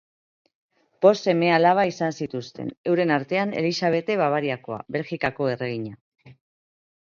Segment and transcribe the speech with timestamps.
[1.05, 6.35] Bost seme-alaba izan zituzten, euren artean Elixabete Bavariakoa, Belgikako erregina.